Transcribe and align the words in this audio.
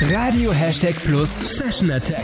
Radio 0.00 0.52
Hashtag 0.52 0.94
Plus 1.02 1.42
Fashion 1.58 1.90
Attack. 1.90 2.22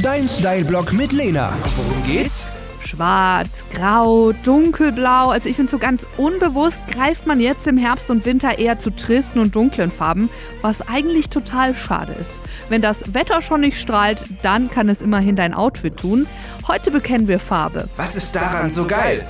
Dein 0.00 0.28
Style-Blog 0.28 0.92
mit 0.92 1.10
Lena. 1.10 1.52
Worum 1.74 2.04
geht's? 2.04 2.48
Schwarz, 2.84 3.48
grau, 3.74 4.30
dunkelblau. 4.44 5.30
Also 5.30 5.48
ich 5.48 5.56
finde 5.56 5.72
so 5.72 5.78
ganz 5.78 6.06
unbewusst 6.16 6.78
greift 6.86 7.26
man 7.26 7.40
jetzt 7.40 7.66
im 7.66 7.78
Herbst 7.78 8.10
und 8.10 8.24
Winter 8.24 8.60
eher 8.60 8.78
zu 8.78 8.90
tristen 8.90 9.40
und 9.40 9.56
dunklen 9.56 9.90
Farben, 9.90 10.30
was 10.62 10.82
eigentlich 10.82 11.30
total 11.30 11.74
schade 11.74 12.12
ist. 12.12 12.38
Wenn 12.68 12.80
das 12.80 13.12
Wetter 13.12 13.42
schon 13.42 13.62
nicht 13.62 13.80
strahlt, 13.80 14.22
dann 14.42 14.70
kann 14.70 14.88
es 14.88 15.00
immerhin 15.00 15.34
dein 15.34 15.52
Outfit 15.52 15.96
tun. 15.96 16.28
Heute 16.68 16.92
bekennen 16.92 17.26
wir 17.26 17.40
Farbe. 17.40 17.88
Was 17.96 18.14
ist 18.14 18.36
daran 18.36 18.70
so 18.70 18.86
geil? 18.86 19.26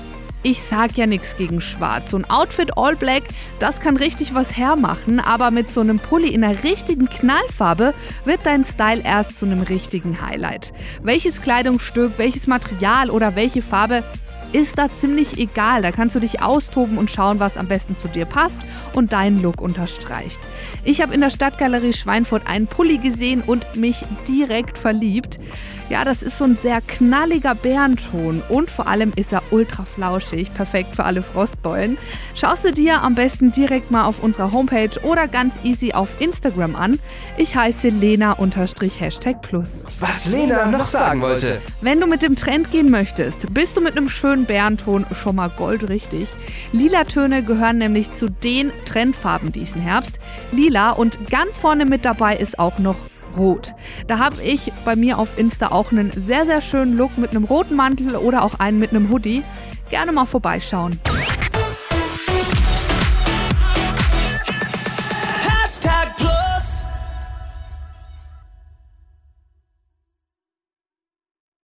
Ich 0.47 0.63
sag 0.63 0.99
ja 0.99 1.07
nichts 1.07 1.39
gegen 1.39 1.63
Schwarz. 1.63 2.11
So 2.11 2.19
ein 2.19 2.29
Outfit 2.29 2.77
All 2.77 2.97
Black, 2.97 3.23
das 3.61 3.81
kann 3.81 3.97
richtig 3.97 4.35
was 4.35 4.59
hermachen, 4.59 5.19
aber 5.19 5.51
mit 5.51 5.71
so 5.71 5.81
einem 5.81 5.99
Pulli 5.99 6.29
in 6.29 6.45
einer 6.45 6.63
richtigen 6.63 7.09
Knallfarbe 7.09 7.95
wird 8.27 8.41
dein 8.45 8.67
Style 8.67 9.01
erst 9.03 9.39
zu 9.39 9.47
einem 9.47 9.63
richtigen 9.63 10.21
Highlight. 10.21 10.75
Welches 11.03 11.41
Kleidungsstück, 11.41 12.13
welches 12.19 12.47
Material 12.47 13.09
oder 13.09 13.37
welche 13.37 13.63
Farbe 13.63 14.05
ist 14.55 14.79
da 14.79 14.89
ziemlich 15.01 15.37
egal. 15.37 15.83
Da 15.83 15.91
kannst 15.91 16.15
du 16.15 16.21
dich 16.21 16.41
austoben 16.41 16.97
und 16.97 17.11
schauen, 17.11 17.41
was 17.41 17.57
am 17.57 17.67
besten 17.67 17.97
zu 18.01 18.09
dir 18.09 18.25
passt 18.25 18.59
und 18.95 19.13
deinen 19.13 19.43
Look 19.43 19.61
unterstreicht. 19.61 20.39
Ich 20.85 21.03
habe 21.03 21.13
in 21.13 21.21
der 21.21 21.31
Stadtgalerie 21.31 21.93
Schweinfurt 21.93 22.47
einen 22.47 22.69
Pulli 22.69 22.99
gesehen 22.99 23.43
und 23.45 23.77
mich 23.77 24.05
direkt 24.29 24.79
verliebt. 24.79 25.41
Ja, 25.91 26.05
das 26.05 26.23
ist 26.23 26.39
so 26.39 26.45
ein 26.45 26.57
sehr 26.63 26.81
knalliger 26.81 27.55
Bärenton 27.55 28.43
und 28.49 28.71
vor 28.71 28.87
allem 28.87 29.13
ist 29.17 29.33
er 29.33 29.43
ultra 29.51 29.85
flauschig, 29.85 30.55
perfekt 30.55 30.97
für 30.97 31.05
alle 31.05 31.23
Frostbeulen. 31.23 31.99
Schaust 32.35 32.65
du 32.65 32.73
dir 32.73 33.03
am 33.03 33.15
besten 33.15 33.53
direkt 33.53 33.91
mal 33.91 34.07
auf 34.07 34.23
unserer 34.23 34.53
Homepage 34.53 34.99
oder 35.03 35.29
ganz 35.29 35.55
easy 35.63 35.93
auf 35.93 36.09
Instagram 36.21 36.75
an. 36.75 36.99
Ich 37.37 37.55
heiße 37.55 37.89
Lena-Hashtag 37.89 39.43
Plus. 39.43 39.85
Was 40.01 40.31
Lena 40.31 40.67
noch 40.67 40.87
sagen 40.87 41.21
wollte. 41.21 41.61
Wenn 41.81 42.01
du 42.01 42.07
mit 42.07 42.23
dem 42.23 42.35
Trend 42.35 42.71
gehen 42.71 42.91
möchtest, 42.91 43.53
bist 43.53 43.77
du 43.77 43.83
mit 43.83 43.97
einem 43.97 44.09
schönen 44.09 44.44
Bärenton 44.47 45.07
schon 45.15 45.37
mal 45.37 45.51
goldrichtig. 45.51 46.29
Lila 46.73 47.05
Töne 47.05 47.43
gehören 47.43 47.79
nämlich 47.79 48.13
zu 48.13 48.29
den 48.29 48.73
Trendfarben 48.87 49.53
diesen 49.53 49.81
Herbst. 49.81 50.19
Lila 50.53 50.91
und 50.91 51.31
ganz 51.31 51.59
vorne 51.59 51.85
mit 51.85 52.05
dabei 52.05 52.37
ist 52.37 52.59
auch 52.59 52.79
noch 52.79 52.97
Rot. 53.37 53.75
Da 54.07 54.19
habe 54.19 54.43
ich 54.43 54.73
bei 54.85 54.97
mir 54.97 55.19
auf 55.19 55.39
Insta 55.39 55.69
auch 55.69 55.91
einen 55.91 56.13
sehr, 56.13 56.47
sehr 56.47 56.61
schönen 56.61 56.97
Look 56.97 57.19
mit 57.19 57.31
einem 57.31 57.45
roten 57.45 57.75
Mantel 57.75 58.17
oder 58.17 58.45
auch 58.45 58.61
einen 58.61 58.79
mit 58.79 58.91
einem 58.91 59.11
Hoodie. 59.11 59.43
Gerne 59.91 60.13
mal 60.13 60.27
vorbeischauen. 60.27 61.01